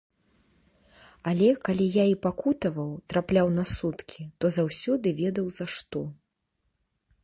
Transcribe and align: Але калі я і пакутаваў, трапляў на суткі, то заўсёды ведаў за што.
Але 1.31 1.49
калі 1.67 1.85
я 1.97 2.05
і 2.13 2.17
пакутаваў, 2.25 2.89
трапляў 3.13 3.47
на 3.61 3.65
суткі, 3.75 4.21
то 4.39 4.45
заўсёды 4.57 5.07
ведаў 5.25 5.45
за 5.61 5.65
што. 5.77 5.99